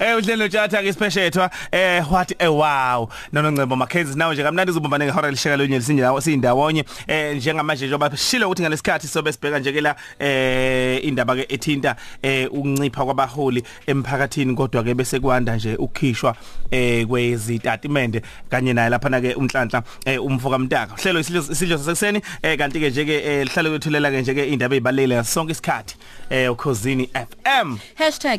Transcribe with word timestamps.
Eh 0.00 0.16
uhlelo 0.16 0.48
tjatha 0.48 0.82
ke 0.82 0.92
sipheshethwa 0.92 1.50
eh 1.72 2.02
what? 2.10 2.32
Eh 2.38 2.48
wow. 2.48 3.08
Nono 3.32 3.50
Ncebo 3.50 3.76
Mackenzie 3.76 4.16
nawe 4.16 4.34
nje 4.34 4.42
kamnandi 4.42 4.70
uzobumbane 4.70 5.04
ngehora 5.04 5.30
lishaka 5.30 5.56
lonye 5.56 5.80
sindawo 5.80 6.20
sindawonye 6.20 6.84
eh 7.06 7.36
njengamanje 7.36 7.86
njengoba 7.86 8.16
shilo 8.16 8.46
ukuthi 8.46 8.62
ngalesikhathi 8.62 9.08
sobe 9.08 9.32
sibheka 9.32 9.58
nje 9.58 9.72
ke 9.72 9.80
la 9.80 9.96
eh 10.18 11.04
indaba 11.04 11.36
ke 11.36 11.46
ethinta 11.54 11.96
eh 12.22 12.48
ukuncipha 12.52 13.04
kwabaholi 13.04 13.62
emphakathini 13.86 14.54
kodwa 14.54 14.82
ke 14.82 14.94
bese 14.94 15.20
kwanda 15.20 15.56
nje 15.56 15.76
ukukhishwa 15.76 16.36
eh 16.70 17.06
kwezitatimende 17.06 18.22
kanye 18.50 18.72
naye 18.72 18.90
lapha 18.90 19.08
na 19.08 19.20
ke 19.20 19.34
umhlanhla 19.34 19.82
eh 20.04 20.24
umfoka 20.24 20.58
mtaka. 20.58 20.94
Uhlelo 20.94 21.20
isidlo 21.20 21.78
sasekuseni 21.78 22.22
eh 22.42 22.58
kanti 22.58 22.80
ke 22.80 22.90
nje 22.90 23.04
ke 23.04 23.44
lihlale 23.44 23.70
kwethulela 23.70 24.10
ke 24.10 24.22
nje 24.22 24.34
ke 24.34 24.44
indaba 24.48 24.76
ezibalekile 24.76 25.24
sonke 25.24 25.52
isikhathi 25.52 25.96
eh 26.30 26.52
ukhosini 26.52 27.10
FM 27.14 27.76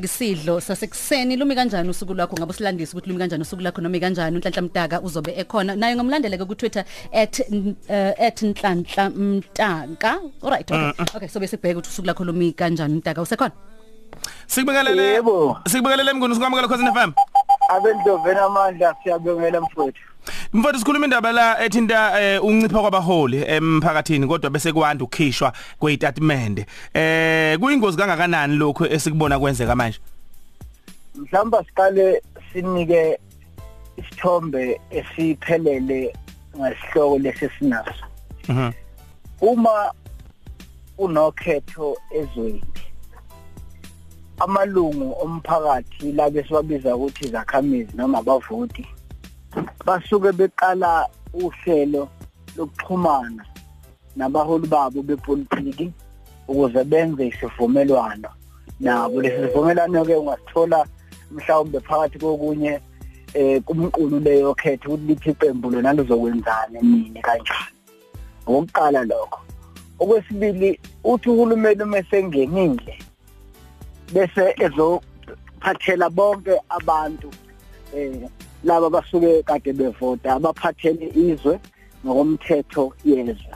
#sidlo 0.07 0.61
sasekuseni 0.61 1.50
lumi 1.51 1.55
kanjani 1.55 1.89
usuku 1.89 2.13
lwakho? 2.13 2.35
Ngabe 2.37 2.53
silandisa 2.53 2.91
ukuthi 2.93 3.09
lumi 3.09 3.19
kanjani 3.19 3.41
usuku 3.41 3.61
lakho 3.61 3.81
noma 3.81 3.99
kanjani 3.99 4.37
unhlanhla 4.37 4.61
mtaka 4.61 5.01
uzobe 5.01 5.33
ekhona. 5.37 5.75
Naye 5.75 5.95
ngomlandeleke 5.95 6.45
ku 6.45 6.55
Twitter 6.55 6.85
@nhlanhla 7.11 9.09
mtaka 9.09 10.19
alright 10.43 10.71
okay. 10.71 10.91
Okay 11.15 11.27
so 11.27 11.39
bese 11.39 11.57
sibheke 11.57 11.75
ukuthi 11.75 11.89
usuku 11.89 12.07
lakho 12.07 12.23
lumi 12.23 12.53
kanjani 12.53 12.95
mtaka 12.95 13.21
usekhona? 13.21 13.51
Sikubingelele 14.47 15.03
Yebo. 15.03 15.57
Sikubingelele 15.67 16.13
mnguni 16.13 16.35
sikwamukela 16.35 16.67
khosini 16.67 16.91
FM 16.91 17.11
abendlovena 17.69 18.41
amandla 18.41 18.95
siyabongela 19.03 19.61
mfowethu. 19.61 20.01
Mfowethu 20.53 20.79
sikhuluma 20.79 21.05
indaba 21.05 21.31
la 21.31 21.63
ethinta 21.63 22.21
eh, 22.21 22.43
uncipha 22.43 22.81
kwabaholi 22.81 23.43
emphakathini 23.47 24.27
kodwa 24.27 24.49
bese 24.49 24.73
kwanda 24.73 25.03
ukukhishwa 25.03 25.53
kwezitatimende 25.79 26.65
eh 26.93 27.59
kuyingozi 27.59 27.97
kangakanani 27.97 28.55
lokho 28.55 28.85
esikubona 28.85 29.39
kwenzeka 29.39 29.75
manje? 29.75 29.99
Mhlamba 31.15 31.63
siqale 31.63 32.21
sinike 32.53 33.19
isithombe 33.97 34.81
esiphelele 34.89 36.13
ngesihloko 36.57 37.17
lesesinaso 37.19 38.05
Mhm. 38.49 38.73
Uma 39.41 39.93
unokhetho 40.97 41.97
ezweni 42.11 42.63
amalungu 44.39 45.15
omphakathi 45.21 46.11
la 46.11 46.29
besiwabiza 46.29 46.95
ukuthi 46.95 47.27
zakhamizi 47.27 47.97
noma 47.97 48.17
abavoti 48.17 48.85
basuke 49.85 50.31
beqala 50.31 51.07
uhlelo 51.33 52.09
lokuxhumana 52.57 53.45
nabaholi 54.15 54.67
babo 54.67 55.01
bepolitiki 55.01 55.91
ukuze 56.47 56.83
benze 56.83 57.27
isivumelwano. 57.27 58.29
Nabo 58.79 59.21
lesi 59.21 59.47
sivumelwano 59.47 60.05
ke 60.05 60.15
ungasithola 60.15 60.85
mhlawumbe 61.31 61.79
phakathi 61.79 62.19
kokunye 62.19 62.79
eh 63.33 63.61
kumqulu 63.65 64.19
leyo 64.19 64.53
khetha 64.53 64.89
ukuthi 64.89 65.07
lithi 65.07 65.29
iqembu 65.29 65.69
lona 65.69 65.93
lizokwenzani 65.93 66.79
nini 66.81 67.21
kanjani. 67.21 67.75
Okuqala 68.47 69.03
lokho 69.03 69.39
okwesibili 69.99 70.79
uthi 71.03 71.29
uhulumeni 71.29 71.83
uma 71.83 72.03
sengenile 72.03 72.95
bese 74.13 74.55
ezophathela 74.65 76.09
bonke 76.09 76.55
abantu 76.69 77.29
eh 77.95 78.29
laba 78.63 78.89
basuke 78.89 79.43
kade 79.43 79.73
bevota 79.73 80.33
abaphathele 80.33 81.07
izwe 81.15 81.59
ngokomthetho 82.05 82.93
yezwe. 83.05 83.55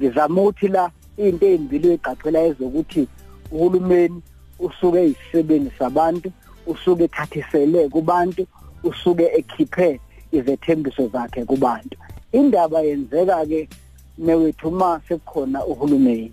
Ngizama 0.00 0.40
ukuthi 0.42 0.68
la 0.68 0.90
into 1.16 1.46
ezimbili 1.46 1.92
egqaxela 1.92 2.40
ezokuthi 2.48 3.08
uhulumeni 3.52 4.22
usuke 4.58 5.04
isisebenzi 5.04 5.70
sabantu 5.78 6.32
usuke 6.68 7.04
ethathisele 7.04 7.88
kubantu 7.88 8.46
usuke 8.84 9.26
ekhiphe 9.38 10.00
izethembiso 10.32 11.08
zakhe 11.08 11.44
kubantu. 11.44 11.96
Indaba 12.32 12.80
yenzeka 12.80 13.46
ke 13.46 13.68
newethu 14.18 14.68
uma 14.68 15.00
sekukhona 15.08 15.64
uhulumeni. 15.66 16.32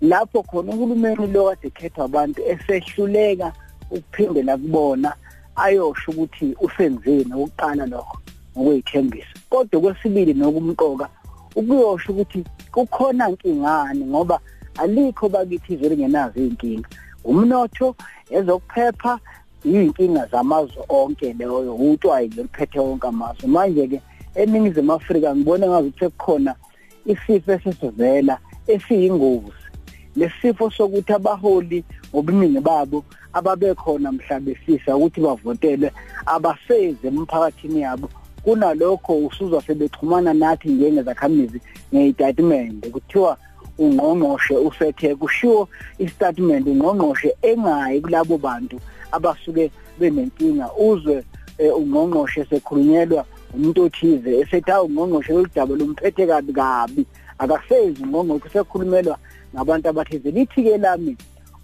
Lapho 0.00 0.42
khona 0.42 0.72
uhulumeni 0.72 1.26
lo 1.32 1.44
kade 1.48 1.68
ekhethwa 1.68 2.04
abantu 2.04 2.40
esehluleka 2.52 3.52
ukuphindela 3.90 4.56
kubona 4.56 5.12
ayosho 5.56 6.10
ukuthi 6.10 6.56
usenzeni 6.60 7.34
ukuqala 7.34 7.86
lokho 7.86 8.18
ngokwethembiso 8.56 9.36
kodwa 9.50 9.80
kwesibili 9.80 10.34
nokumqoka 10.34 11.08
ukuyosho 11.56 12.12
ukuthi 12.12 12.44
kukhona 12.72 13.30
inkingani 13.30 14.04
ngoba 14.04 14.40
alikho 14.76 15.28
bakithi 15.28 15.74
izwe 15.74 15.88
lingenazo 15.88 16.40
inkinga 16.40 16.88
umnotho 17.30 17.88
ezokuphepha 18.30 19.12
iyinkinga 19.64 20.26
zamazwe 20.32 20.82
onke 20.88 21.32
leyo 21.38 21.74
utwayi 21.74 22.28
loliphethe 22.36 22.78
wonke 22.80 23.06
amazwe. 23.06 23.46
Manje 23.48 23.86
ke 23.86 24.00
eningizimu 24.34 24.92
Afrika 24.92 25.34
ngibona 25.34 25.66
ngathi 25.68 25.98
sekukhona 25.98 26.54
isifo 27.06 27.52
esizovela 27.52 28.38
esiyingozi. 28.66 29.66
Lesifo 30.16 30.70
sokuthi 30.70 31.12
abaholi 31.12 31.84
ngobuningi 32.10 32.60
babo 32.60 33.04
ababekhona 33.32 34.12
mhla 34.12 34.40
befisa 34.40 34.96
ukuthi 34.96 35.20
bavotele 35.20 35.92
abaseze 36.26 37.08
emphakathini 37.08 37.80
yabo. 37.80 38.08
Kunalokho 38.44 39.16
usuzwa 39.26 39.62
sebexhumana 39.62 40.34
nathi 40.34 40.68
njengezakhamizi 40.68 41.60
ngeyitatimende 41.94 42.90
kuthiwa 42.90 43.36
ungqongqoshe 43.78 44.54
usethe 44.56 45.14
kushiwo 45.14 45.68
istatement 45.98 46.66
ungqongqoshe 46.66 47.30
engayi 47.42 48.00
kulabo 48.00 48.38
bantu 48.38 48.76
abasuke 49.12 49.70
benenkinga 49.98 50.66
uzwe 50.88 51.24
ungqongqoshe 51.58 52.44
sekhulunyelwa 52.50 53.24
umuntu 53.54 53.82
othize 53.82 54.30
esethi 54.40 54.70
awu 54.70 54.86
ungqongqoshe 54.86 55.32
loludaba 55.32 55.74
lumphethe 55.74 56.26
kabi 56.26 56.52
kabi. 56.52 57.02
Akasezi 57.38 58.02
ungqongqoshe 58.02 58.48
sekhulumelwa 58.52 59.16
ngabantu 59.54 59.88
abathize. 59.88 60.30
Lithi 60.30 60.62
ke 60.62 60.76
lami 60.78 61.16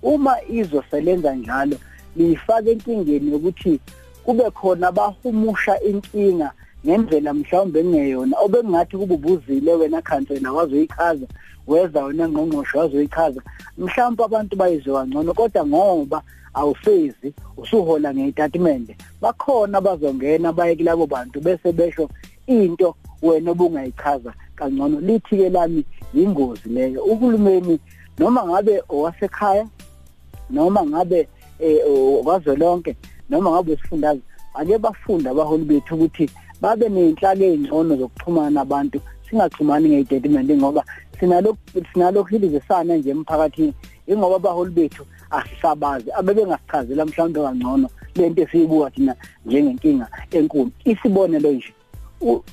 uma 0.03 0.35
izwe 0.49 0.83
selenza 0.91 1.35
njalo 1.35 1.77
liyifaka 2.17 2.71
enkingeni 2.71 3.33
yokuthi 3.33 3.81
kube 4.25 4.51
khona 4.51 4.89
abahumusha 4.89 5.81
inkinga 5.81 6.53
ngendlela 6.85 7.35
mhlawumbe 7.35 7.81
engeyona 7.81 8.37
obengathi 8.45 8.97
kube 8.97 9.15
ubuzile 9.15 9.73
wena 9.75 10.03
khansela 10.03 10.53
wazoyichaza 10.53 11.27
weza 11.67 12.05
wena 12.05 12.29
ngqongqoshe 12.29 12.79
wazoyichaza 12.79 13.41
mhlawumbe 13.79 14.25
abantu 14.25 14.57
bayizwa 14.57 15.07
ngcono 15.07 15.35
kodwa 15.35 15.67
ngoba 15.67 16.23
awusezi 16.55 17.35
usuhola 17.57 18.15
ngeyitatimende 18.15 18.97
bakhona 19.21 19.81
bazongena 19.81 20.53
baye 20.53 20.77
kulabo 20.77 21.07
bantu 21.07 21.41
bese 21.41 21.73
besho 21.73 22.09
into 22.47 22.95
wena 23.23 23.51
obungayichaza 23.51 24.33
kangcono 24.57 25.01
lithi 25.01 25.37
ke 25.37 25.49
lami 25.49 25.85
ingozi 26.15 26.69
leyo. 26.69 27.05
Uhulumeni 27.05 27.79
noma 28.19 28.45
ngabe 28.45 28.83
owasekhaya 28.89 29.67
noma 30.51 30.87
ngabe 30.87 31.29
okwazolonke 32.19 32.97
noma 33.31 33.51
ngabe 33.51 33.73
isifundaze 33.73 34.21
ake 34.55 34.79
bafunda 34.79 35.31
abaholi 35.31 35.65
bethu 35.65 35.95
ukuthi 35.95 36.31
babe 36.61 36.89
nezinhlaka 36.89 37.45
ezingcono 37.45 37.97
zokuxhumana 37.97 38.51
nabantu 38.51 39.01
singaxhumani 39.33 39.89
ngeyitatimende 39.89 40.57
ngoba 40.57 40.85
sinalokhu 41.21 41.59
sinalokhilizisana 41.93 42.97
nje 42.97 43.11
emphakathini 43.11 43.75
ingoba 44.07 44.37
abaholi 44.37 44.71
bethu 44.71 45.07
asisabazi 45.31 46.13
abebengasichazela 46.13 47.07
mhlawumbe 47.07 47.41
kangcono 47.41 47.89
lento 48.15 48.43
esiyibuka 48.43 48.91
thina 48.91 49.15
njengenkinga 49.47 50.09
enkulu. 50.31 50.71
Isibonelo 50.85 51.53
nje 51.53 51.73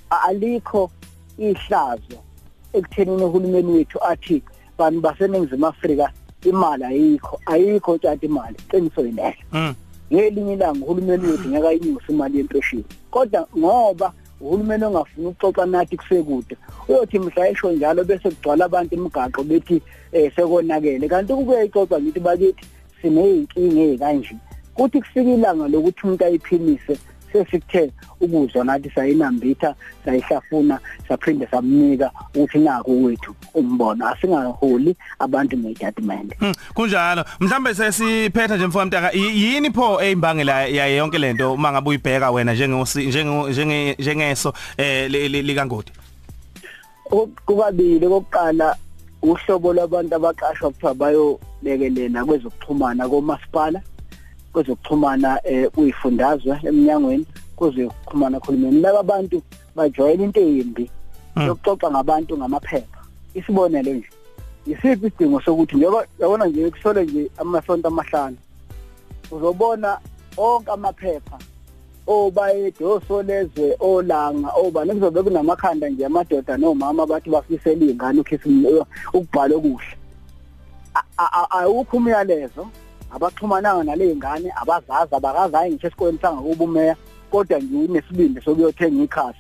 alikho 0.10 0.92
ihlazo 1.38 2.20
ekuthenini 2.74 3.24
uhulumeni 3.24 3.72
wethu 3.72 4.04
athi 4.04 4.44
bantu 4.78 5.02
baseningizimu 5.02 5.68
Afrika 5.68 6.12
imali 6.46 6.84
ayikho 6.84 7.40
ayikho 7.46 7.98
tshati 7.98 8.26
imali 8.26 8.58
qiniso 8.70 9.02
yilelo 9.02 9.76
ngelinye 10.14 10.54
ilanga 10.54 10.86
uhulumeni 10.86 11.28
wethu 11.28 11.50
ngeke 11.50 11.68
ayinyuse 11.68 12.12
imali 12.14 12.38
yempesheni. 12.38 12.86
Kodwa 13.12 13.48
ngoba 13.58 14.14
uhulumeni 14.42 14.84
ongafuni 14.86 15.28
ukuxoxa 15.28 15.66
nathi 15.66 15.98
kusekude. 15.98 16.56
Uyothi 16.88 17.20
mhla 17.20 17.50
esho 17.50 17.72
njalo 17.72 18.04
bese 18.04 18.30
kugcwala 18.30 18.66
abantu 18.66 18.96
imigaqo 18.96 19.44
bethi 19.44 19.82
eh 20.12 20.32
sekonakele. 20.36 21.08
Kanti 21.08 21.34
kubuye 21.34 21.66
ixoxa 21.66 22.02
ngithi 22.02 22.20
bakithi 22.20 22.66
sineyinkinga 23.02 23.82
ezikanje 23.82 24.36
kuthi 24.76 25.02
kufika 25.02 25.30
ilanga 25.30 25.68
lokuthi 25.68 26.02
umuntu 26.04 26.26
ayiphimise 26.26 26.98
sesikuthe 27.32 27.92
ukuzwa 28.20 28.64
nathi 28.66 28.90
sayinambitha 28.96 29.76
sayihlafuna 30.06 30.80
saphinde 31.08 31.48
samnika 31.52 32.12
ukuthi 32.36 32.60
nako 32.60 32.92
wethu 32.92 33.36
umbono. 33.54 34.08
Asingaholi 34.08 34.96
abantu 35.20 35.58
ngejudgment. 35.58 36.34
Kunjalo. 36.74 37.26
Mhlambe 37.40 37.74
sesiphetha 37.74 38.56
nje 38.56 38.68
mfowethu 38.68 38.88
mtaka 38.88 39.12
yini 39.12 39.72
pho 39.72 40.02
ezimbangela 40.02 40.66
yaye 40.66 40.96
yonke 40.96 41.18
lento 41.18 41.54
uma 41.54 41.72
ngabe 41.72 41.90
uyibheka 41.90 42.32
wena 42.32 42.54
njenge 42.54 43.96
njengeso 44.00 44.54
eh 44.78 45.12
likangodi? 45.12 45.92
Kubabili. 47.46 48.08
Kokuqala 48.08 48.76
uhlobo 49.22 49.74
lwabantu 49.74 50.16
abaqashwa 50.16 50.72
kuthiwa 50.72 50.94
bayolekelela 50.94 52.26
kwezokuxhumana 52.26 53.10
komasipala. 53.10 53.82
Kwezokuxhumana 54.54 55.40
eh 55.44 55.70
kuyifundazwe 55.72 56.60
eminyangweni 56.64 57.26
kwezokuxhumana 57.56 58.40
khulumeni 58.40 58.82
laba 58.82 59.04
bantu 59.04 59.42
bajwayela 59.76 60.24
into 60.24 60.42
embi 60.42 60.90
Mm. 61.36 61.46
yokuxoxa 61.48 61.92
ngabantu 61.92 62.38
ngamaphepha. 62.38 63.00
Isibonelo 63.34 63.94
nje 63.94 64.10
isiphi 64.68 65.08
isidingo 65.08 65.42
sokuthi 65.42 65.76
njengoba 65.76 66.06
yabona 66.20 66.46
nje 66.46 66.70
kusole 66.72 67.06
nje 67.06 67.32
amasonto 67.38 67.88
amahlanu 67.88 68.38
uzobona 69.32 69.98
onke 70.38 70.72
amaphepha 70.72 71.38
obayede 72.08 72.86
osolezwe 72.86 73.76
olanga 73.80 74.50
obani 74.58 74.92
kuzobe 74.94 75.24
kunamakhanda 75.24 75.90
nje 75.90 76.06
amadoda 76.06 76.58
nomama 76.58 77.06
bathi 77.06 77.30
bafisela 77.30 77.84
izingane 77.86 78.20
ukhisi 78.22 78.50
ukubhala 79.14 79.56
okuhle 79.56 79.96
A- 80.96 81.04
a- 81.18 81.32
a- 81.42 81.50
awukho 81.62 81.98
umyalezo. 81.98 82.68
Abaxhumananga 83.12 83.84
nale 83.84 84.16
ngane 84.16 84.50
abazazi 84.62 85.16
abakazayi 85.16 85.72
ngisho 85.72 85.88
esikoleni 85.88 86.20
sangakuba 86.22 86.64
umeya 86.64 86.96
kodwa 87.32 87.60
nje 87.60 87.76
unesibindi 87.76 88.42
sokuyothenga 88.42 89.04
ikhasi. 89.04 89.40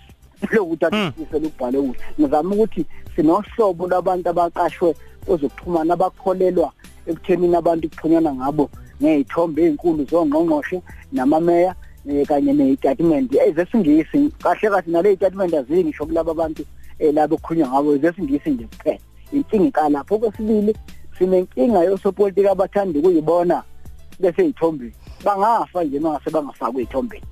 Lokuthi 0.51 0.86
athise 0.86 1.39
lokubhala 1.39 1.77
kuhle. 1.80 2.00
Ngizama 2.19 2.56
ukuthi 2.56 2.86
sinohlobo 3.16 3.88
lwabantu 3.88 4.30
abaqashwe 4.30 4.95
kwezokuxhumana 5.25 5.94
abakholelwa 5.94 6.71
ekuthenini 7.07 7.56
abantu 7.56 7.89
kuxhunyana 7.89 8.31
ngabo 8.33 8.69
ngezithombe 9.01 9.60
ezinkulu 9.63 10.04
zongqongqoshe 10.10 10.77
namameya 11.12 11.75
eh, 12.07 12.27
kanye 12.27 12.54
nezitatimende 12.54 13.36
ezesingisi 13.48 14.19
kahle 14.44 14.68
kahle 14.74 14.92
nale 14.92 15.10
zitatimende 15.13 15.57
azingisho 15.57 16.06
kulabo 16.06 16.31
abantu 16.31 16.63
eh, 17.00 17.13
labo 17.13 17.38
kukhulunywa 17.38 17.69
ngabo. 17.69 17.95
Ezesingisi 17.95 18.50
nje 18.50 18.65
kuphela. 18.72 19.00
Inkinga 19.33 19.68
ikalapho 19.68 20.15
okwesibili 20.15 20.74
sinenkinga 21.19 21.83
yosopolitiki 21.83 22.48
abathanda 22.48 23.00
ukuyibona 23.00 23.63
bese 24.19 24.45
yithombeni. 24.45 24.94
Bangafa 25.25 25.83
nje 25.83 26.00
mangase 26.00 26.30
bangafakwa 26.30 26.81
eyithombeni. 26.81 27.24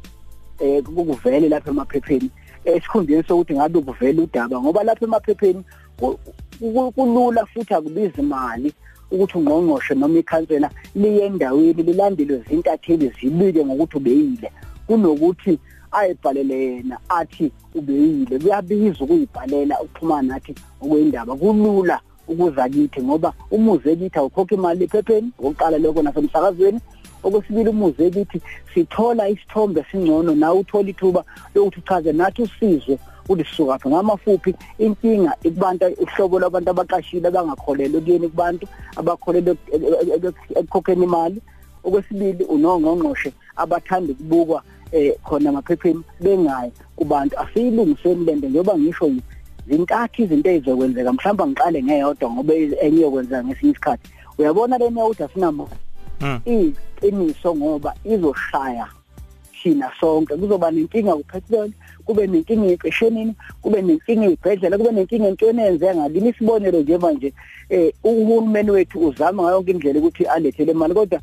Eh 0.60 0.84
kukuvele 0.84 1.50
lapha 1.50 1.70
emaphepheni. 1.72 2.30
Esikhundleni 2.66 3.24
sokuthi 3.28 3.54
ngabe 3.54 3.82
kuvele 3.82 4.22
udaba 4.22 4.62
ngoba 4.62 4.84
lapha 4.84 5.06
emaphepheni 5.06 5.64
ku- 6.00 6.20
ku- 6.60 6.92
kulula 6.92 7.46
futhi 7.46 7.74
akubizi 7.74 8.22
imali 8.22 8.74
ukuthi 9.12 9.38
ungqongqoshe 9.38 9.96
noma 9.96 10.20
ikhansela 10.20 10.70
liye 10.96 11.26
endaweni 11.26 11.84
lilandele 11.84 12.44
izintatheli 12.46 13.12
zibike 13.22 13.66
ngokuthi 13.66 13.98
ubeyile. 13.98 14.52
Kunokuthi 14.88 15.60
ayibhalele 15.92 16.56
yena 16.66 17.00
athi 17.10 17.52
ubeyile. 17.76 18.40
Kuyabiza 18.40 19.04
ukuyibhalela 19.04 19.82
ukuxhumana 19.82 20.28
nathi 20.34 20.56
okwendaba. 20.82 21.36
Kulula 21.36 22.00
ukuza 22.28 22.70
kithi 22.70 23.02
ngoba 23.02 23.34
umuze 23.52 23.96
kithi 23.96 24.20
awukhokha 24.20 24.56
imali 24.56 24.84
ephepheni 24.84 25.32
okokuqala 25.40 25.78
lokho 25.78 26.02
nasemsakazweni. 26.02 26.80
Okwesibili 27.24 27.70
umuze 27.70 28.10
kithi 28.10 28.42
sithola 28.74 29.30
isithombe 29.30 29.86
singcono 29.92 30.36
nawe 30.36 30.60
uthola 30.60 30.90
ithuba 30.90 31.24
lokuthi 31.56 31.80
uchaze 31.80 32.12
nathi 32.14 32.42
usizwe 32.42 33.00
ukuthi 33.26 33.50
sisukaphi 33.50 33.90
ngamafuphi 33.90 34.56
inkinga 34.80 35.36
ikubantu 35.44 35.86
uhlobo 36.04 36.40
lwabantu 36.40 36.70
abaqashile 36.70 37.28
abangakholelwa 37.28 38.02
kuyeni 38.02 38.28
kubantu 38.30 38.68
abakholelwa 38.96 39.56
ekukhokheni 40.60 41.04
imali. 41.04 41.42
Okwesibili 41.84 42.44
unongqongqoshe 42.44 43.32
abathanda 43.56 44.12
ukubukwa 44.14 44.64
eh 44.92 45.16
khona 45.24 45.50
emaphepheni 45.50 46.02
bengayi 46.20 46.72
kubantu. 46.96 47.40
Asiyilungiseni 47.40 48.26
lento 48.26 48.48
njengoba 48.48 48.78
ngisho 48.78 49.08
nje 49.08 49.22
zintathu 49.68 50.24
izinto 50.24 50.50
ezizokwenzeka 50.50 51.14
mhlawumbe 51.14 51.46
ngiqale 51.46 51.84
ngeyodwa 51.84 52.32
ngoba 52.32 52.54
enye 52.86 53.02
yokwenzeka 53.02 53.44
ngesinye 53.44 53.72
isikhathi. 53.72 54.08
Uyabona 54.38 54.78
lena 54.78 55.06
ukuthi 55.06 55.24
asinamo 55.24 55.70
Mm. 56.22 56.40
iqiniso 56.46 57.56
ngoba 57.56 57.94
izoshaya 58.06 58.88
thina 59.62 59.92
sonke. 60.00 60.36
Kuzoba 60.36 60.72
nenkinga 60.72 61.14
kuphethiloli 61.16 61.74
kube 62.06 62.28
nenkinga 62.28 62.68
eqeshenini 62.74 63.34
kube 63.62 63.82
nenkinga 63.82 64.26
ezibhedlela 64.26 64.78
kube 64.78 64.92
nenkinga 64.92 65.28
entweni 65.28 65.62
eyenzeka 65.62 65.96
ngalini. 65.96 66.30
Isibonelo 66.30 66.82
nje 66.82 66.98
manje 66.98 67.34
eh 67.70 67.94
uhulumeni 68.04 68.72
wethu 68.72 69.00
uzama 69.00 69.44
ngayo 69.44 69.56
yonke 69.56 69.72
indlela 69.72 70.00
ukuthi 70.00 70.24
alethele 70.26 70.72
imali 70.72 70.94
kodwa 70.94 71.20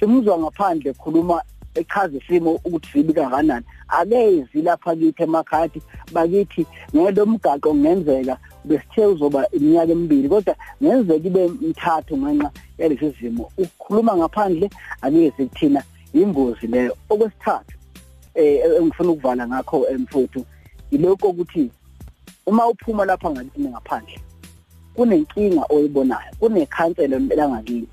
simuzwa 0.00 0.38
ngaphandle 0.38 0.92
khuluma 0.92 1.42
echaza 1.74 2.18
isimo 2.18 2.50
ukuthi 2.64 2.88
sibi 2.92 3.12
kanganani 3.12 3.66
akezi 3.88 4.62
lapha 4.62 4.96
kithi 4.96 5.22
emakhadi 5.22 5.82
bakithi 6.12 6.66
ngelo 6.96 7.26
mgaqo 7.26 7.70
kungenzeka 7.70 8.38
besithe 8.64 9.06
uzoba 9.06 9.50
iminyaka 9.50 9.92
emibili 9.92 10.28
kodwa 10.28 10.56
ngenzeka 10.82 11.26
ibe 11.26 11.48
mithathu 11.48 12.16
ngenxa 12.16 12.50
yalesi 12.78 13.14
zimo 13.20 13.50
ukukhuluma 13.58 14.16
ngaphandle 14.16 14.70
akezi 15.02 15.46
kuthina 15.46 15.82
ingozi 16.14 16.66
leyo. 16.66 16.96
Okwesithathu 17.10 17.74
eh 18.34 18.60
engifuna 18.78 19.10
ukuvala 19.10 19.48
ngakho 19.48 19.88
emfuthu 19.88 20.44
iloko 20.90 21.28
ukuthi 21.28 21.70
uma 22.46 22.66
uphuma 22.66 23.04
lapha 23.04 23.30
ngakini 23.30 23.68
ngaphandle 23.68 24.18
kunenkinga 24.94 25.64
oyibonayo 25.68 26.32
kunekhansela 26.38 27.18
langakini 27.18 27.88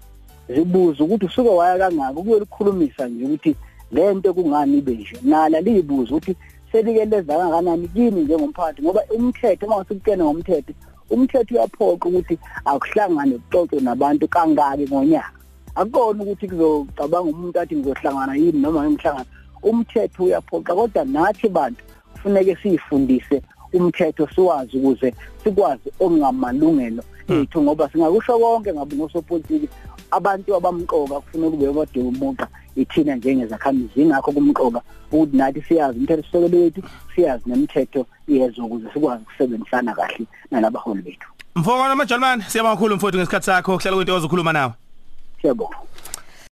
zibuza 0.50 1.04
ukuthi 1.04 1.26
usuke 1.26 1.50
waya 1.50 1.78
kangaka 1.78 2.20
ukuyolikhulumisa 2.20 3.08
nje 3.08 3.26
ukuthi 3.26 3.56
lento 3.92 4.34
kungani 4.34 4.78
ibe 4.78 4.92
nje? 4.92 5.18
Nala 5.24 5.62
liyibuza 5.62 6.16
ukuthi 6.16 6.36
selike 6.72 7.06
leza 7.06 7.38
kangakanani 7.38 7.88
kini 7.88 8.22
njengomphakathi 8.22 8.82
ngoba 8.82 9.02
umthetho 9.16 9.66
uma 9.66 9.78
usikutshena 9.78 10.24
ngomthetho 10.24 10.74
umthetho 11.10 11.56
uyaphoqa 11.56 12.10
ukuthi 12.10 12.38
akuhlangane 12.66 13.38
kuxoxe 13.38 13.80
nabantu 13.80 14.28
kangaki 14.28 14.84
ngonyaka. 14.88 15.32
Akukona 15.76 16.24
ukuthi 16.24 16.48
kuzocabanga 16.48 17.30
umuntu 17.30 17.60
athi 17.60 17.76
ngizohlangana 17.76 18.36
yini 18.36 18.60
noma 18.60 18.84
ngimhlangana 18.84 19.26
umthetho 19.64 20.24
uyaphoqa 20.24 20.76
kodwa 20.76 21.06
nathi 21.06 21.50
bantu 21.50 21.84
kufuneke 22.14 22.56
siyifundise 22.56 23.42
umthetho 23.74 24.28
siwazi 24.36 24.78
ukuze 24.78 25.14
sikwazi 25.44 25.90
ongamalungelo 26.00 27.04
ethu 27.28 27.62
ngoba 27.62 27.90
singakusho 27.90 28.40
konke 28.40 28.74
ngabe 28.74 28.96
ngosopolitiki 28.96 29.68
abantu 30.12 30.56
abamqoka 30.56 31.20
kufanele 31.20 31.52
kube 31.52 31.74
bade 31.74 32.00
umuntu 32.00 32.46
ithina 32.76 33.16
njengezakhamuzi. 33.16 34.02
Ingakho 34.02 34.32
kumqoka 34.32 34.82
ukuthi 35.12 35.38
nathi 35.38 35.62
siyazi 35.62 36.00
umthetho 36.00 36.24
sisekelo 36.24 36.58
wethu 36.64 36.82
siyazi 37.16 37.44
nemithetho 37.46 38.06
yezwe 38.28 38.66
ukuze 38.66 38.88
sikwazi 38.94 39.24
ukusebenzisana 39.24 39.94
kahle 39.94 40.26
nalabaholi 40.52 41.02
bethu. 41.02 41.28
Mfowona 41.56 41.96
majalman 41.96 42.42
siyabonga 42.42 42.76
kakhulu 42.76 42.96
mfowethu 42.96 43.18
ngesikhathi 43.18 43.46
sakho. 43.46 43.78
Hlala 43.78 43.98
kwento 43.98 44.16
ozokhuluma 44.16 44.54
nawe. 44.54 44.74
Siyabonga. 45.42 45.78